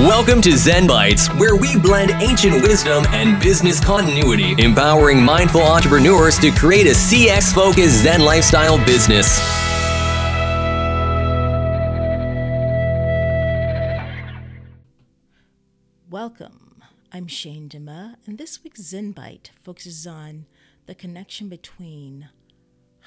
Welcome 0.00 0.40
to 0.42 0.56
Zen 0.56 0.86
Bites, 0.86 1.28
where 1.34 1.54
we 1.54 1.78
blend 1.78 2.10
ancient 2.22 2.62
wisdom 2.62 3.04
and 3.08 3.38
business 3.38 3.78
continuity, 3.84 4.54
empowering 4.56 5.22
mindful 5.22 5.60
entrepreneurs 5.60 6.38
to 6.38 6.50
create 6.52 6.86
a 6.86 6.92
CX 6.92 7.54
focused 7.54 8.02
Zen 8.02 8.22
lifestyle 8.22 8.78
business. 8.86 9.38
Welcome. 16.08 16.82
I'm 17.12 17.26
Shane 17.26 17.68
Dema, 17.68 18.16
and 18.24 18.38
this 18.38 18.64
week's 18.64 18.80
Zen 18.80 19.12
Bite 19.12 19.50
focuses 19.60 20.06
on 20.06 20.46
the 20.86 20.94
connection 20.94 21.50
between 21.50 22.30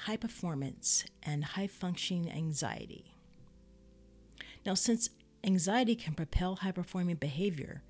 high 0.04 0.16
performance 0.16 1.04
and 1.24 1.44
high 1.44 1.66
functioning 1.66 2.30
anxiety. 2.30 3.16
Now, 4.64 4.74
since 4.74 5.10
anxiety 5.44 5.94
can 5.94 6.14
propel 6.14 6.56
high 6.56 6.72
performing 6.72 7.16
behavior, 7.16 7.82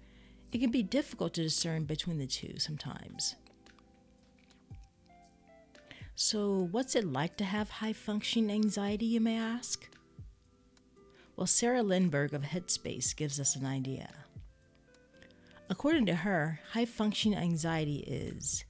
it 0.52 0.58
can 0.58 0.70
be 0.70 0.82
difficult 0.82 1.34
to 1.34 1.42
discern 1.42 1.84
between 1.84 2.18
the 2.18 2.26
two 2.26 2.58
sometimes. 2.58 3.36
So, 6.16 6.68
what's 6.70 6.94
it 6.94 7.04
like 7.04 7.36
to 7.38 7.44
have 7.44 7.70
high 7.70 7.92
functioning 7.92 8.50
anxiety, 8.50 9.06
you 9.06 9.20
may 9.20 9.36
ask? 9.36 9.88
Well, 11.36 11.48
Sarah 11.48 11.82
Lindberg 11.82 12.32
of 12.32 12.42
Headspace 12.42 13.16
gives 13.16 13.40
us 13.40 13.56
an 13.56 13.66
idea. 13.66 14.08
According 15.68 16.06
to 16.06 16.14
her, 16.14 16.60
high 16.72 16.84
functioning 16.84 17.38
anxiety 17.38 18.04
is 18.06 18.64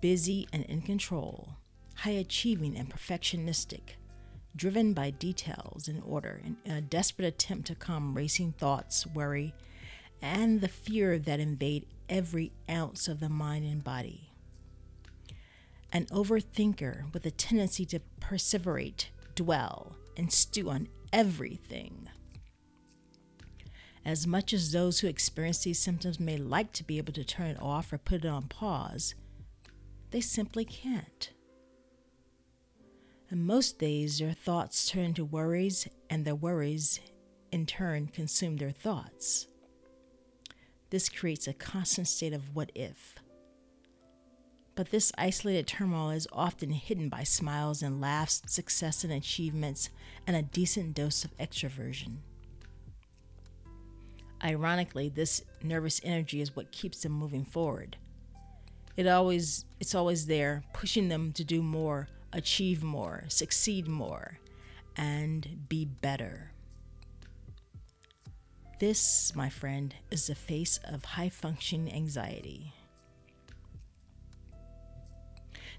busy 0.00 0.46
and 0.52 0.64
in 0.66 0.82
control, 0.82 1.56
high 1.96 2.10
achieving 2.10 2.76
and 2.76 2.88
perfectionistic, 2.88 3.96
driven 4.54 4.92
by 4.92 5.10
details 5.10 5.88
and 5.88 6.02
order 6.04 6.40
in 6.44 6.70
a 6.70 6.80
desperate 6.80 7.26
attempt 7.26 7.66
to 7.66 7.74
calm 7.74 8.14
racing 8.14 8.52
thoughts, 8.52 9.06
worry, 9.06 9.54
and 10.20 10.60
the 10.60 10.68
fear 10.68 11.18
that 11.18 11.40
invade 11.40 11.86
every 12.08 12.52
ounce 12.70 13.08
of 13.08 13.20
the 13.20 13.28
mind 13.28 13.64
and 13.64 13.82
body. 13.82 14.30
An 15.92 16.06
overthinker 16.06 17.12
with 17.12 17.26
a 17.26 17.30
tendency 17.30 17.84
to 17.86 18.00
perseverate, 18.20 19.06
dwell, 19.34 19.96
and 20.16 20.32
stew 20.32 20.70
on 20.70 20.88
everything. 21.12 22.08
As 24.04 24.26
much 24.26 24.52
as 24.52 24.72
those 24.72 25.00
who 25.00 25.06
experience 25.06 25.58
these 25.58 25.78
symptoms 25.78 26.18
may 26.18 26.36
like 26.36 26.72
to 26.72 26.84
be 26.84 26.98
able 26.98 27.12
to 27.12 27.24
turn 27.24 27.46
it 27.46 27.60
off 27.60 27.92
or 27.92 27.98
put 27.98 28.24
it 28.24 28.28
on 28.28 28.48
pause, 28.48 29.14
they 30.10 30.20
simply 30.20 30.64
can't. 30.64 31.30
And 33.32 33.46
most 33.46 33.78
days, 33.78 34.18
their 34.18 34.34
thoughts 34.34 34.90
turn 34.90 35.04
into 35.04 35.24
worries, 35.24 35.88
and 36.10 36.22
their 36.22 36.34
worries, 36.34 37.00
in 37.50 37.64
turn, 37.64 38.08
consume 38.08 38.58
their 38.58 38.70
thoughts. 38.70 39.46
This 40.90 41.08
creates 41.08 41.48
a 41.48 41.54
constant 41.54 42.08
state 42.08 42.34
of 42.34 42.54
what 42.54 42.70
if. 42.74 43.16
But 44.74 44.90
this 44.90 45.12
isolated 45.16 45.66
turmoil 45.66 46.10
is 46.10 46.28
often 46.30 46.72
hidden 46.72 47.08
by 47.08 47.22
smiles 47.22 47.82
and 47.82 48.02
laughs, 48.02 48.42
success 48.44 49.02
and 49.02 49.14
achievements, 49.14 49.88
and 50.26 50.36
a 50.36 50.42
decent 50.42 50.92
dose 50.92 51.24
of 51.24 51.34
extroversion. 51.38 52.18
Ironically, 54.44 55.08
this 55.08 55.42
nervous 55.62 56.02
energy 56.04 56.42
is 56.42 56.54
what 56.54 56.70
keeps 56.70 57.02
them 57.02 57.12
moving 57.12 57.46
forward. 57.46 57.96
It 58.94 59.06
always 59.06 59.64
it's 59.80 59.94
always 59.94 60.26
there, 60.26 60.64
pushing 60.74 61.08
them 61.08 61.32
to 61.32 61.44
do 61.44 61.62
more, 61.62 62.08
achieve 62.32 62.82
more, 62.82 63.24
succeed 63.28 63.86
more, 63.88 64.38
and 64.96 65.66
be 65.68 65.84
better. 65.84 66.52
This, 68.78 69.32
my 69.36 69.48
friend, 69.48 69.94
is 70.10 70.26
the 70.26 70.34
face 70.34 70.80
of 70.84 71.04
high 71.04 71.28
functioning 71.28 71.94
anxiety. 71.94 72.72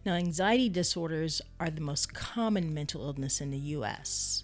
Now, 0.05 0.13
anxiety 0.13 0.69
disorders 0.69 1.41
are 1.59 1.69
the 1.69 1.81
most 1.81 2.13
common 2.13 2.73
mental 2.73 3.05
illness 3.05 3.39
in 3.39 3.51
the 3.51 3.57
US, 3.57 4.43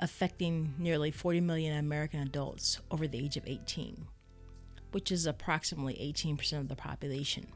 affecting 0.00 0.74
nearly 0.78 1.10
40 1.10 1.40
million 1.40 1.76
American 1.78 2.20
adults 2.20 2.78
over 2.90 3.06
the 3.06 3.18
age 3.18 3.36
of 3.36 3.46
18, 3.46 4.06
which 4.92 5.12
is 5.12 5.26
approximately 5.26 5.94
18% 5.94 6.58
of 6.58 6.68
the 6.68 6.76
population. 6.76 7.46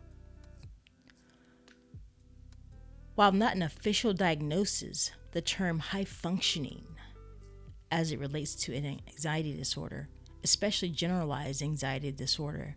While 3.14 3.32
not 3.32 3.54
an 3.54 3.62
official 3.62 4.14
diagnosis, 4.14 5.10
the 5.32 5.42
term 5.42 5.78
high 5.78 6.04
functioning, 6.04 6.86
as 7.90 8.10
it 8.10 8.18
relates 8.18 8.54
to 8.54 8.74
an 8.74 8.86
anxiety 8.86 9.54
disorder, 9.54 10.08
especially 10.42 10.88
generalized 10.88 11.62
anxiety 11.62 12.10
disorder, 12.10 12.76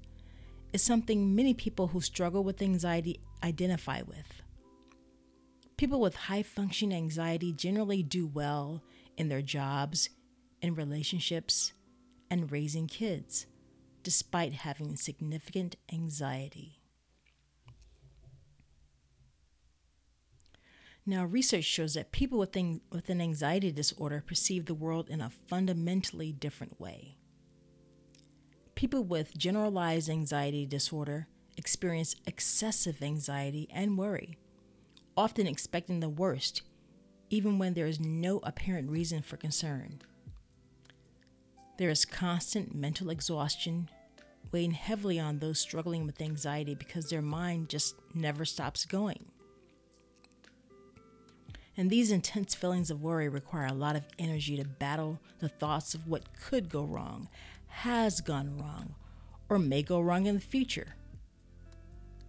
is 0.73 0.84
something 0.84 1.35
many 1.35 1.53
people 1.53 1.88
who 1.88 2.01
struggle 2.01 2.44
with 2.44 2.62
anxiety 2.62 3.22
identify 3.44 4.01
with. 4.01 4.41
People 5.78 6.01
with 6.01 6.16
high 6.16 6.44
functioning 6.44 6.97
anxiety 6.97 7.53
generally 7.53 8.03
do 8.03 8.28
well 8.28 8.84
in 9.17 9.29
their 9.29 9.41
jobs, 9.41 10.09
in 10.62 10.75
relationships, 10.75 11.72
and 12.29 12.52
raising 12.52 12.88
kids, 12.88 13.46
despite 14.03 14.52
having 14.52 14.97
significant 14.97 15.78
anxiety. 15.94 16.81
Now, 21.08 21.24
research 21.24 21.66
shows 21.66 21.94
that 21.94 22.12
people 22.12 22.40
with, 22.40 22.56
an, 22.56 22.82
anxiety 23.10 23.72
disorder 23.72 24.24
perceive 24.26 24.66
the 24.66 24.74
world 24.74 25.08
in 25.10 25.22
a 25.22 25.30
fundamentally 25.30 26.32
different 26.32 26.80
way. 26.80 27.18
People 28.74 29.04
with 29.04 29.38
generalized 29.38 30.10
anxiety 30.10 30.66
disorder 30.66 31.28
experience 31.58 32.16
excessive 32.26 33.02
anxiety 33.02 33.68
and 33.72 33.98
worry, 33.98 34.38
often 35.16 35.48
expecting 35.48 36.00
the 36.00 36.10
worst, 36.10 36.64
even 37.30 37.60
when 37.60 37.76
there 37.76 37.88
is 37.88 38.00
no 38.00 38.40
apparent 38.44 38.90
reason 38.90 39.22
for 39.22 39.38
concern. 39.38 40.02
There 41.78 41.90
is 41.90 42.04
constant 42.04 42.74
mental 42.74 43.10
exhaustion, 43.10 43.90
weighing 44.52 44.72
heavily 44.72 45.20
on 45.20 45.40
those 45.40 45.60
struggling 45.60 46.06
with 46.06 46.22
anxiety 46.22 46.74
because 46.74 47.10
their 47.10 47.22
mind 47.22 47.70
just 47.70 47.96
never 48.14 48.44
stops 48.44 48.86
going. 48.86 49.26
And 51.78 51.90
these 51.90 52.12
intense 52.12 52.56
feelings 52.56 52.90
of 52.90 53.02
worry 53.02 53.28
require 53.28 53.66
a 53.66 53.74
lot 53.74 53.96
of 53.96 54.06
energy 54.18 54.56
to 54.58 54.63
battle 54.63 55.19
the 55.40 55.50
thoughts 55.50 55.94
of 55.94 56.08
what 56.08 56.34
could 56.41 56.69
go 56.69 56.84
wrong, 56.84 57.28
has 57.68 58.22
gone 58.22 58.58
wrong, 58.58 58.96
or 59.50 59.59
may 59.59 59.84
go 59.84 60.00
wrong 60.00 60.25
in 60.25 60.35
the 60.35 60.41
future, 60.41 60.96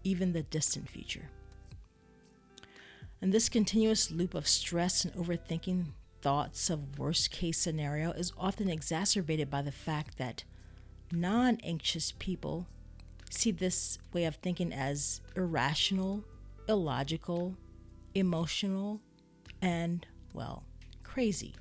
even 0.03 0.33
the 0.33 0.43
distant 0.43 0.89
future. 0.89 1.31
And 3.23 3.33
this 3.33 3.49
continuous 3.49 4.11
loop 4.11 4.35
of 4.35 4.49
stress 4.49 5.05
and 5.05 5.15
overthinking 5.15 5.87
thoughts 6.23 6.69
of 6.69 6.99
worst 6.99 7.31
case 7.31 7.59
scenario 7.59 8.11
is 8.11 8.33
often 8.37 8.69
exacerbated 8.69 9.49
by 9.49 9.63
the 9.63 9.73
fact 9.73 10.19
that 10.19 10.45
non 11.13 11.59
anxious 11.63 12.13
people 12.19 12.67
see 13.31 13.53
this 13.53 13.99
way 14.13 14.25
of 14.25 14.37
thinking 14.37 14.73
as 14.73 15.21
irrational, 15.37 16.25
illogical, 16.69 17.57
emotional, 18.15 19.01
and, 19.63 20.07
well, 20.33 20.65
crazy. 21.03 21.55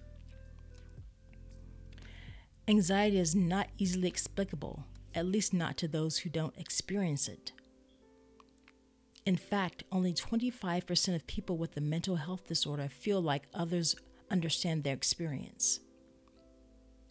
Anxiety 2.67 3.19
is 3.19 3.35
not 3.35 3.67
easily 3.77 4.07
explicable, 4.07 4.85
at 5.13 5.25
least 5.25 5.53
not 5.53 5.77
to 5.77 5.87
those 5.87 6.19
who 6.19 6.29
don't 6.29 6.57
experience 6.57 7.27
it. 7.27 7.51
In 9.25 9.35
fact, 9.35 9.83
only 9.91 10.13
25% 10.13 11.15
of 11.15 11.27
people 11.27 11.57
with 11.57 11.75
a 11.77 11.81
mental 11.81 12.15
health 12.15 12.47
disorder 12.47 12.87
feel 12.87 13.21
like 13.21 13.47
others 13.53 13.95
understand 14.29 14.83
their 14.83 14.93
experience. 14.93 15.79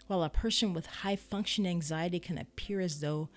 While 0.06 0.22
a 0.22 0.28
person 0.28 0.74
with 0.74 0.86
high 0.86 1.16
function 1.16 1.66
anxiety 1.66 2.20
can 2.20 2.38
appear 2.38 2.80
as 2.80 3.00
though 3.00 3.30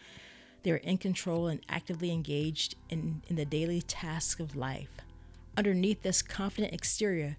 they're 0.64 0.76
in 0.78 0.98
control 0.98 1.48
and 1.48 1.62
actively 1.70 2.12
engaged 2.12 2.76
in, 2.90 3.22
in 3.28 3.36
the 3.36 3.46
daily 3.46 3.82
tasks 3.82 4.40
of 4.40 4.56
life, 4.56 4.98
Underneath 5.58 6.04
this 6.04 6.22
confident 6.22 6.72
exterior, 6.72 7.36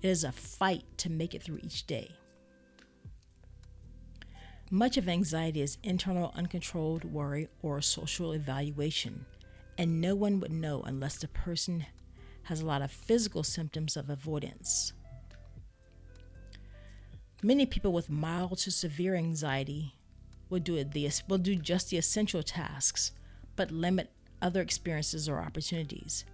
it 0.00 0.08
is 0.08 0.24
a 0.24 0.32
fight 0.32 0.84
to 0.96 1.10
make 1.10 1.34
it 1.34 1.42
through 1.42 1.60
each 1.62 1.86
day. 1.86 2.10
Much 4.70 4.96
of 4.96 5.10
anxiety 5.10 5.60
is 5.60 5.76
internal 5.82 6.32
uncontrolled 6.34 7.04
worry 7.04 7.48
or 7.60 7.82
social 7.82 8.32
evaluation, 8.32 9.26
and 9.76 10.00
no 10.00 10.14
one 10.14 10.40
would 10.40 10.50
know 10.50 10.80
unless 10.86 11.18
the 11.18 11.28
person 11.28 11.84
has 12.44 12.62
a 12.62 12.66
lot 12.66 12.80
of 12.80 12.90
physical 12.90 13.42
symptoms 13.42 13.94
of 13.94 14.08
avoidance. 14.08 14.94
Many 17.42 17.66
people 17.66 17.92
with 17.92 18.08
mild 18.08 18.56
to 18.60 18.70
severe 18.70 19.14
anxiety 19.14 19.96
will 20.48 20.60
do, 20.60 20.82
the, 20.82 21.10
will 21.28 21.36
do 21.36 21.56
just 21.56 21.90
the 21.90 21.98
essential 21.98 22.42
tasks, 22.42 23.12
but 23.54 23.70
limit 23.70 24.10
other 24.40 24.62
experiences 24.62 25.28
or 25.28 25.40
opportunities 25.40 26.24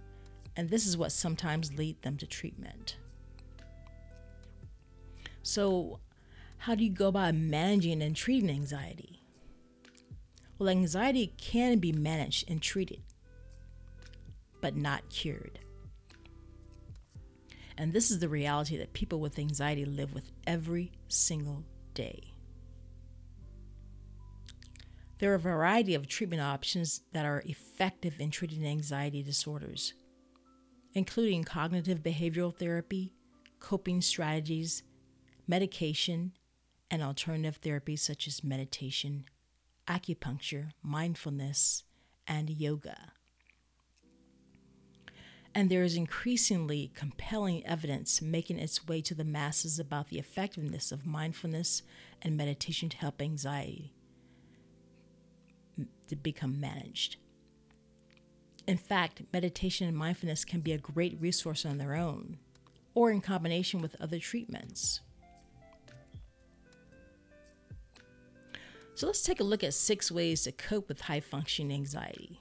and 0.57 0.69
this 0.71 0.87
is 0.87 0.97
what 0.97 1.11
sometimes 1.11 1.77
lead 1.77 2.01
them 2.01 2.17
to 2.17 2.25
treatment. 2.25 2.97
So, 5.43 5.99
how 6.57 6.73
do 6.73 6.83
you 6.83 6.89
go 6.89 7.07
about 7.07 7.35
managing 7.35 8.01
and 8.01 8.15
treating 8.15 8.49
anxiety? 8.49 9.21
Well, 10.57 10.69
anxiety 10.69 11.31
can 11.37 11.77
be 11.77 11.91
managed 11.91 12.49
and 12.49 12.59
treated, 12.59 13.03
but 14.59 14.75
not 14.75 15.07
cured. 15.09 15.59
And 17.77 17.93
this 17.93 18.09
is 18.09 18.17
the 18.17 18.27
reality 18.27 18.75
that 18.77 18.93
people 18.93 19.19
with 19.19 19.37
anxiety 19.37 19.85
live 19.85 20.15
with 20.15 20.31
every 20.47 20.91
single 21.07 21.63
day. 21.93 22.33
There 25.19 25.31
are 25.31 25.35
a 25.35 25.39
variety 25.39 25.93
of 25.93 26.07
treatment 26.07 26.41
options 26.41 27.01
that 27.13 27.25
are 27.25 27.43
effective 27.45 28.19
in 28.19 28.31
treating 28.31 28.65
anxiety 28.65 29.21
disorders, 29.21 29.93
including 30.93 31.43
cognitive 31.43 32.03
behavioral 32.03 32.55
therapy, 32.55 33.13
coping 33.59 34.01
strategies, 34.01 34.83
medication, 35.47 36.33
and 36.89 37.01
alternative 37.01 37.59
therapies 37.61 37.99
such 37.99 38.27
as 38.27 38.43
meditation, 38.43 39.25
acupuncture, 39.87 40.71
mindfulness, 40.81 41.83
and 42.27 42.49
yoga. 42.49 43.13
And 45.55 45.69
there 45.69 45.83
is 45.83 45.95
increasingly 45.95 46.91
compelling 46.93 47.65
evidence 47.65 48.21
making 48.21 48.59
its 48.59 48.87
way 48.87 49.01
to 49.01 49.15
the 49.15 49.23
masses 49.23 49.79
about 49.79 50.09
the 50.09 50.19
effectiveness 50.19 50.91
of 50.91 51.05
mindfulness 51.05 51.81
and 52.21 52.37
meditation 52.37 52.89
to 52.89 52.97
help 52.97 53.21
anxiety 53.21 53.93
to 56.07 56.15
become 56.15 56.59
managed. 56.59 57.17
In 58.67 58.77
fact, 58.77 59.21
meditation 59.31 59.87
and 59.87 59.95
mindfulness 59.95 60.43
can 60.43 60.59
be 60.59 60.73
a 60.73 60.77
great 60.77 61.17
resource 61.21 61.65
on 61.65 61.77
their 61.77 61.95
own 61.95 62.37
or 62.93 63.11
in 63.11 63.21
combination 63.21 63.81
with 63.81 63.95
other 64.01 64.19
treatments. 64.19 64.99
So 68.95 69.05
let's 69.05 69.21
take 69.21 69.39
a 69.39 69.43
look 69.43 69.63
at 69.63 69.73
six 69.73 70.11
ways 70.11 70.43
to 70.43 70.51
cope 70.51 70.89
with 70.89 71.01
high 71.01 71.19
functioning 71.19 71.71
anxiety. 71.71 72.39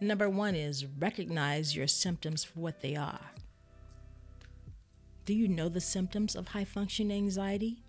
Number 0.00 0.28
one 0.28 0.54
is 0.54 0.86
recognize 0.86 1.74
your 1.74 1.86
symptoms 1.86 2.44
for 2.44 2.60
what 2.60 2.80
they 2.80 2.94
are. 2.94 3.30
Do 5.24 5.34
you 5.34 5.48
know 5.48 5.68
the 5.68 5.80
symptoms 5.80 6.34
of 6.34 6.48
high 6.48 6.64
functioning 6.64 7.16
anxiety? 7.16 7.82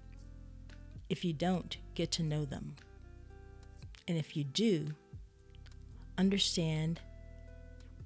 If 1.09 1.25
you 1.25 1.33
don't, 1.33 1.77
get 1.95 2.11
to 2.11 2.23
know 2.23 2.45
them. 2.45 2.75
And 4.07 4.17
if 4.17 4.37
you 4.37 4.43
do, 4.43 4.89
understand 6.19 6.99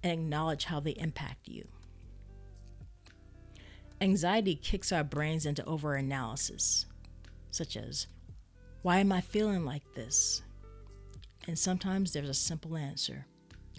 and 0.04 0.12
acknowledge 0.12 0.66
how 0.66 0.80
they 0.80 0.92
impact 0.92 1.48
you. 1.48 1.68
Anxiety 4.00 4.56
kicks 4.56 4.92
our 4.92 5.04
brains 5.04 5.46
into 5.46 5.64
overanalysis, 5.64 6.86
such 7.52 7.76
as, 7.78 8.08
Why 8.82 9.00
am 9.00 9.12
I 9.12 9.22
feeling 9.22 9.66
like 9.66 9.84
this? 9.96 10.42
And 11.48 11.58
sometimes 11.58 12.14
there's 12.14 12.30
a 12.30 12.34
simple 12.34 12.78
answer 12.78 13.26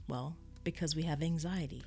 well, 0.09 0.37
because 0.65 0.95
we 0.95 1.03
have 1.03 1.23
anxiety. 1.23 1.83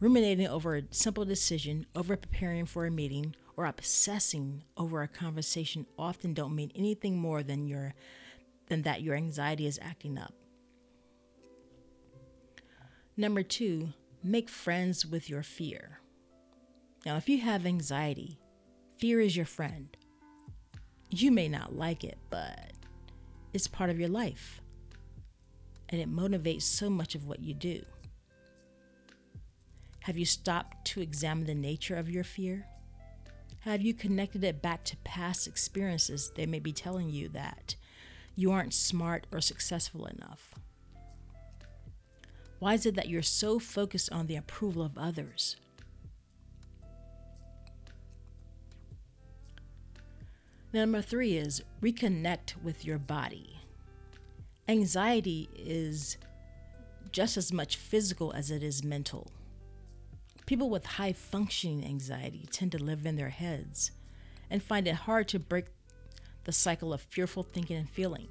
Ruminating 0.00 0.48
over 0.48 0.76
a 0.76 0.82
simple 0.90 1.24
decision, 1.24 1.86
over 1.94 2.16
preparing 2.16 2.66
for 2.66 2.86
a 2.86 2.90
meeting, 2.90 3.36
or 3.56 3.66
obsessing 3.66 4.64
over 4.76 5.02
a 5.02 5.08
conversation 5.08 5.86
often 5.98 6.34
don't 6.34 6.56
mean 6.56 6.72
anything 6.74 7.16
more 7.16 7.42
than 7.42 7.68
your 7.68 7.94
than 8.68 8.82
that 8.82 9.02
your 9.02 9.14
anxiety 9.14 9.66
is 9.66 9.78
acting 9.82 10.18
up. 10.18 10.34
Number 13.16 13.42
2, 13.42 13.92
make 14.22 14.48
friends 14.48 15.04
with 15.04 15.28
your 15.28 15.42
fear. 15.42 16.00
Now, 17.04 17.16
if 17.16 17.28
you 17.28 17.38
have 17.38 17.66
anxiety, 17.66 18.38
fear 18.98 19.20
is 19.20 19.36
your 19.36 19.46
friend. 19.46 19.94
You 21.10 21.30
may 21.30 21.48
not 21.48 21.76
like 21.76 22.04
it, 22.04 22.18
but 22.30 22.72
it's 23.52 23.66
part 23.66 23.90
of 23.90 23.98
your 23.98 24.08
life. 24.08 24.60
And 25.88 26.00
it 26.00 26.10
motivates 26.10 26.62
so 26.62 26.88
much 26.88 27.14
of 27.14 27.26
what 27.26 27.40
you 27.40 27.52
do. 27.52 27.84
Have 30.00 30.16
you 30.16 30.24
stopped 30.24 30.86
to 30.86 31.00
examine 31.00 31.46
the 31.46 31.54
nature 31.54 31.96
of 31.96 32.08
your 32.08 32.24
fear? 32.24 32.66
Have 33.60 33.82
you 33.82 33.94
connected 33.94 34.42
it 34.42 34.62
back 34.62 34.84
to 34.84 34.96
past 35.04 35.46
experiences 35.46 36.32
They 36.34 36.46
may 36.46 36.58
be 36.58 36.72
telling 36.72 37.10
you 37.10 37.28
that 37.28 37.76
you 38.34 38.50
aren't 38.52 38.74
smart 38.74 39.26
or 39.32 39.40
successful 39.40 40.06
enough? 40.06 40.54
Why 42.58 42.74
is 42.74 42.86
it 42.86 42.94
that 42.94 43.08
you're 43.08 43.22
so 43.22 43.58
focused 43.58 44.12
on 44.12 44.26
the 44.26 44.36
approval 44.36 44.82
of 44.82 44.96
others? 44.96 45.56
Number 50.72 51.02
three 51.02 51.36
is 51.36 51.62
reconnect 51.82 52.62
with 52.62 52.84
your 52.84 52.98
body. 52.98 53.58
Anxiety 54.68 55.50
is 55.54 56.16
just 57.10 57.36
as 57.36 57.52
much 57.52 57.76
physical 57.76 58.32
as 58.32 58.50
it 58.50 58.62
is 58.62 58.82
mental. 58.82 59.30
People 60.46 60.70
with 60.70 60.86
high 60.86 61.12
functioning 61.12 61.84
anxiety 61.84 62.46
tend 62.50 62.72
to 62.72 62.82
live 62.82 63.04
in 63.04 63.16
their 63.16 63.28
heads 63.28 63.90
and 64.48 64.62
find 64.62 64.88
it 64.88 64.94
hard 64.94 65.28
to 65.28 65.38
break 65.38 65.66
the 66.44 66.52
cycle 66.52 66.92
of 66.92 67.00
fearful 67.00 67.42
thinking 67.42 67.76
and 67.76 67.88
feeling. 67.88 68.28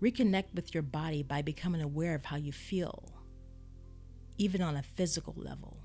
Reconnect 0.00 0.54
with 0.54 0.74
your 0.74 0.82
body 0.82 1.22
by 1.22 1.42
becoming 1.42 1.82
aware 1.82 2.14
of 2.14 2.24
how 2.24 2.36
you 2.36 2.52
feel, 2.52 3.12
even 4.38 4.62
on 4.62 4.76
a 4.76 4.82
physical 4.82 5.34
level. 5.36 5.78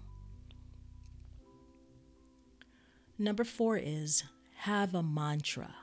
Number 3.20 3.44
four 3.44 3.78
is 3.78 4.24
have 4.58 4.96
a 4.96 5.04
mantra 5.04 5.74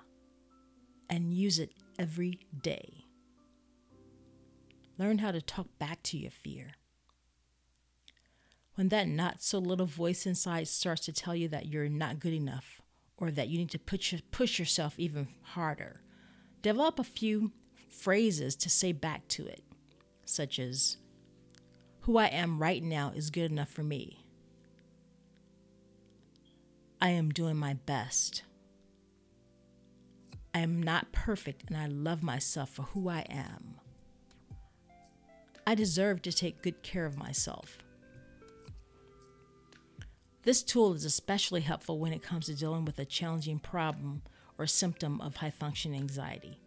and 1.09 1.35
use 1.35 1.59
it 1.59 1.73
every 1.99 2.41
day. 2.63 3.05
Learn 4.99 5.19
how 5.19 5.33
to 5.33 5.43
talk 5.43 5.67
back 5.79 6.03
to 6.05 6.19
your 6.19 6.31
fear 6.31 6.75
when 8.75 8.89
that 8.89 9.09
not 9.09 9.43
so 9.43 9.59
little 9.59 9.87
voice 9.87 10.27
inside 10.27 10.69
starts 10.69 11.05
to 11.05 11.13
tell 11.13 11.35
you 11.35 11.49
that 11.49 11.67
you're 11.67 11.89
not 11.89 12.19
good 12.19 12.33
enough 12.33 12.81
or 13.25 13.31
that 13.31 13.49
you 13.49 13.59
need 13.59 13.71
to 13.71 13.79
push, 13.79 14.15
push 14.31 14.59
yourself 14.59 14.95
even 14.99 15.29
harder, 15.43 16.03
develop 16.63 16.99
a 16.99 17.05
few 17.05 17.53
phrases 17.91 18.55
to 18.57 18.69
say 18.69 18.93
back 18.93 19.27
to 19.29 19.47
it, 19.47 19.63
such 20.25 20.59
as, 20.59 20.99
Who 22.01 22.19
I 22.19 22.27
am 22.27 22.59
right 22.59 22.83
now 22.83 23.13
is 23.15 23.31
good 23.31 23.51
enough 23.51 23.71
for 23.71 23.83
me. 23.83 24.27
I 27.01 27.11
am 27.11 27.31
doing 27.31 27.57
my 27.57 27.75
best. 27.75 28.45
I 30.55 30.61
am 30.61 30.83
not 30.83 31.13
perfect 31.13 31.65
and 31.69 31.77
I 31.77 31.87
love 31.87 32.23
myself 32.23 32.71
for 32.71 32.83
who 32.83 33.09
I 33.09 33.27
am. 33.29 33.77
I 35.67 35.75
deserve 35.75 36.23
to 36.23 36.33
take 36.33 36.63
good 36.63 36.83
care 36.83 37.07
of 37.07 37.19
myself. 37.19 37.79
This 40.45 40.63
tool 40.63 40.93
is 40.93 41.07
especially 41.07 41.63
helpful 41.63 41.99
when 41.99 42.13
it 42.13 42.23
comes 42.23 42.47
to 42.47 42.55
dealing 42.55 42.85
with 42.85 42.99
a 42.99 43.07
challenging 43.07 43.59
problem 43.59 44.21
or 44.59 44.67
symptom 44.67 45.19
of 45.23 45.37
high 45.37 45.51
functioning 45.51 45.99
anxiety, 45.99 46.59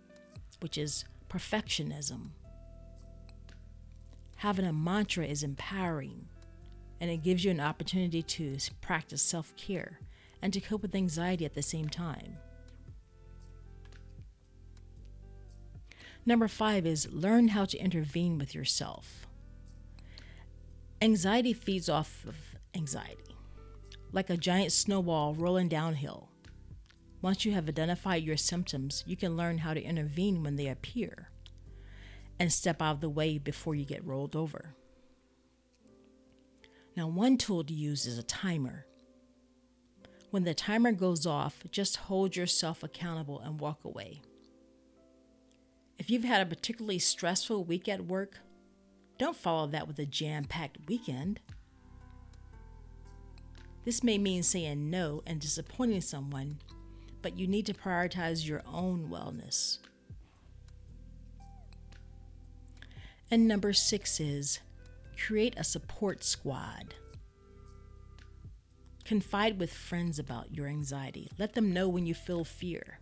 which 0.61 0.79
is 0.79 1.05
perfectionism. 1.29 2.29
Having 4.37 4.65
a 4.65 4.73
mantra 4.73 5.25
is 5.25 5.43
empowering 5.43 6.27
and 6.99 7.11
it 7.11 7.21
gives 7.21 7.45
you 7.45 7.51
an 7.51 7.59
opportunity 7.59 8.23
to 8.23 8.57
practice 8.81 9.21
self 9.21 9.55
care 9.55 9.99
and 10.41 10.51
to 10.53 10.59
cope 10.59 10.81
with 10.81 10.95
anxiety 10.95 11.45
at 11.45 11.53
the 11.53 11.61
same 11.61 11.87
time. 11.87 12.37
Number 16.25 16.47
five 16.47 16.87
is 16.87 17.11
learn 17.11 17.49
how 17.49 17.65
to 17.65 17.77
intervene 17.77 18.39
with 18.39 18.55
yourself. 18.55 19.27
Anxiety 20.99 21.53
feeds 21.53 21.87
off 21.87 22.25
of 22.27 22.35
anxiety 22.73 23.36
like 24.17 24.31
a 24.31 24.35
giant 24.35 24.71
snowball 24.71 25.35
rolling 25.35 25.67
downhill. 25.67 26.27
Once 27.21 27.45
you 27.45 27.51
have 27.51 27.69
identified 27.69 28.23
your 28.23 28.35
symptoms, 28.35 29.03
you 29.05 29.15
can 29.15 29.37
learn 29.37 29.59
how 29.59 29.75
to 29.75 29.83
intervene 29.83 30.41
when 30.41 30.55
they 30.55 30.69
appear 30.69 31.29
and 32.39 32.51
step 32.51 32.81
out 32.81 32.95
of 32.95 33.01
the 33.01 33.11
way 33.11 33.37
before 33.37 33.75
you 33.75 33.85
get 33.85 34.03
rolled 34.03 34.35
over. 34.35 34.73
Now, 36.95 37.07
one 37.07 37.37
tool 37.37 37.63
to 37.63 37.73
use 37.75 38.07
is 38.07 38.17
a 38.17 38.23
timer. 38.23 38.87
When 40.31 40.45
the 40.45 40.55
timer 40.55 40.93
goes 40.93 41.27
off, 41.27 41.61
just 41.69 41.97
hold 41.97 42.35
yourself 42.35 42.81
accountable 42.81 43.39
and 43.39 43.59
walk 43.59 43.85
away. 43.85 44.23
If 45.99 46.09
you've 46.09 46.23
had 46.23 46.41
a 46.41 46.49
particularly 46.49 46.97
stressful 46.97 47.65
week 47.65 47.87
at 47.87 48.07
work, 48.07 48.39
don't 49.19 49.37
follow 49.37 49.67
that 49.67 49.87
with 49.87 49.99
a 49.99 50.07
jam 50.07 50.45
packed 50.45 50.79
weekend. 50.87 51.39
This 53.87 54.03
may 54.03 54.17
mean 54.17 54.43
saying 54.43 54.89
no 54.89 55.23
and 55.25 55.39
disappointing 55.39 56.01
someone, 56.01 56.57
but 57.21 57.39
you 57.39 57.47
need 57.47 57.65
to 57.67 57.73
prioritize 57.73 58.45
your 58.45 58.61
own 58.67 59.07
wellness. 59.09 59.77
And 63.31 63.47
number 63.47 63.71
six 63.71 64.19
is 64.19 64.59
create 65.17 65.53
a 65.55 65.63
support 65.63 66.25
squad. 66.25 66.95
Confide 69.05 69.57
with 69.57 69.71
friends 69.71 70.19
about 70.19 70.53
your 70.53 70.67
anxiety. 70.67 71.31
Let 71.37 71.53
them 71.53 71.71
know 71.71 71.87
when 71.87 72.05
you 72.05 72.13
feel 72.13 72.43
fear. 72.43 72.99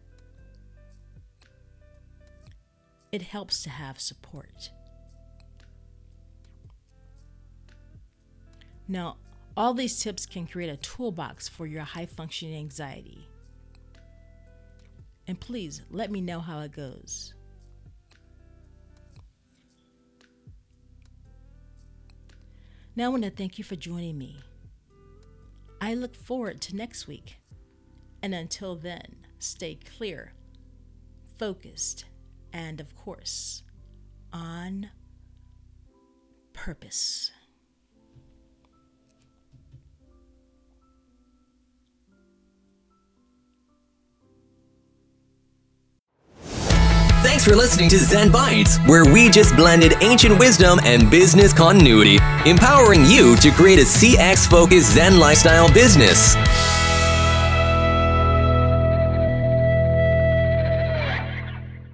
It 3.11 3.23
helps 3.23 3.63
to 3.63 3.71
have 3.71 3.99
support. 3.99 4.69
Now, 8.87 9.17
all 9.57 9.73
these 9.73 9.99
tips 9.99 10.25
can 10.25 10.45
create 10.45 10.69
a 10.69 10.77
toolbox 10.77 11.47
for 11.47 11.65
your 11.65 11.83
high 11.83 12.05
functioning 12.05 12.55
anxiety. 12.55 13.27
And 15.27 15.39
please 15.39 15.81
let 15.89 16.11
me 16.11 16.21
know 16.21 16.39
how 16.39 16.59
it 16.59 16.71
goes. 16.71 17.33
Now, 22.97 23.05
I 23.05 23.09
want 23.09 23.23
to 23.23 23.29
thank 23.29 23.57
you 23.57 23.63
for 23.63 23.75
joining 23.75 24.17
me. 24.17 24.37
I 25.81 25.95
look 25.95 26.15
forward 26.15 26.61
to 26.61 26.75
next 26.75 27.07
week. 27.07 27.37
And 28.21 28.33
until 28.33 28.75
then, 28.75 29.25
stay 29.39 29.77
clear, 29.97 30.33
focused, 31.37 32.05
and 32.53 32.79
of 32.79 32.95
course, 32.95 33.63
on 34.31 34.89
purpose. 36.53 37.31
Thanks 47.45 47.57
for 47.59 47.63
listening 47.63 47.89
to 47.89 47.99
Zen 47.99 48.31
Bites, 48.31 48.79
where 48.87 49.05
we 49.05 49.29
just 49.29 49.55
blended 49.55 49.93
ancient 50.01 50.39
wisdom 50.39 50.79
and 50.83 51.11
business 51.11 51.53
continuity, 51.53 52.17
empowering 52.43 53.05
you 53.05 53.35
to 53.35 53.51
create 53.51 53.77
a 53.77 53.83
CX 53.83 54.49
focused 54.49 54.95
Zen 54.95 55.19
lifestyle 55.19 55.71
business. 55.71 56.33